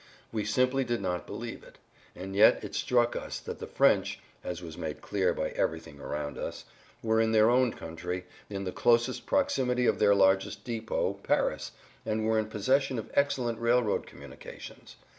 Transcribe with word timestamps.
We 0.31 0.45
simply 0.45 0.83
did 0.83 0.99
not 0.99 1.27
believe 1.27 1.61
it. 1.61 1.77
And 2.15 2.35
yet 2.35 2.63
it 2.63 2.73
struck 2.73 3.15
us 3.15 3.39
that 3.41 3.59
the 3.59 3.67
French 3.67 4.19
(as 4.43 4.63
was 4.63 4.75
made 4.75 4.99
clear 4.99 5.31
by 5.31 5.49
everything 5.49 5.99
around 6.01 6.39
us) 6.39 6.65
were 7.03 7.21
in 7.21 7.33
their 7.33 7.51
own 7.51 7.71
country, 7.71 8.25
in 8.49 8.63
the 8.63 8.71
closest 8.71 9.27
proximity 9.27 9.85
of 9.85 9.99
their 9.99 10.15
largest 10.15 10.63
depot, 10.63 11.19
Paris, 11.21 11.71
and 12.03 12.25
were 12.25 12.39
in 12.39 12.47
possession 12.47 12.97
of 12.97 13.11
excellent 13.13 13.59
railroad 13.59 14.07
communications. 14.07 14.95